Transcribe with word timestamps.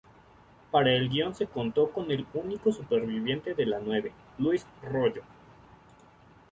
Para 0.71 0.91
el 0.95 1.09
guion 1.09 1.35
se 1.35 1.45
contó 1.45 1.91
con 1.91 2.09
el 2.09 2.25
único 2.33 2.71
superviviente 2.71 3.53
de 3.53 3.67
La 3.67 3.77
Nueve, 3.77 4.11
Luis 4.39 4.65
Royo. 4.81 5.21